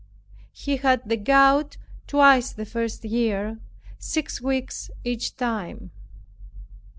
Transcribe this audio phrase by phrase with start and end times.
[0.51, 3.59] He had the gout twice the first year,
[3.99, 5.91] six weeks each time.